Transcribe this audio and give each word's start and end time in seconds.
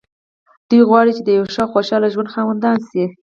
دوی 0.69 0.81
غواړي 0.89 1.11
چې 1.17 1.21
د 1.25 1.29
يوه 1.37 1.47
ښه 1.53 1.61
او 1.65 1.71
خوشحاله 1.73 2.07
ژوند 2.13 2.31
خاوندان 2.33 2.77
شي. 2.89 3.03